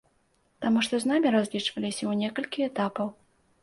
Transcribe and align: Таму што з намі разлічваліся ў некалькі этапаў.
Таму 0.65 0.79
што 0.87 0.93
з 1.03 1.13
намі 1.13 1.35
разлічваліся 1.37 1.97
ў 2.07 2.13
некалькі 2.27 2.69
этапаў. 2.73 3.07